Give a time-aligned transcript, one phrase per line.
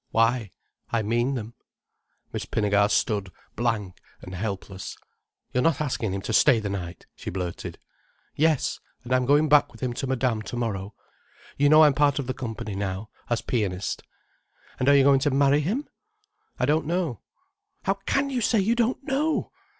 [0.09, 0.49] "Why?
[0.91, 1.53] I mean them."
[2.33, 4.97] Miss Pinnegar stood blank and helpless.
[5.53, 7.77] "You're not asking him to stay the night," she blurted.
[8.35, 8.79] "Yes.
[9.03, 10.95] And I'm going back with him to Madame tomorrow.
[11.55, 14.01] You know I'm part of the company now, as pianist."
[14.79, 15.87] "And are you going to marry him?"
[16.57, 17.21] "I don't know."
[17.83, 19.51] "How can you say you don't know!